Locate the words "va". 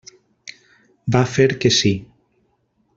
1.17-1.21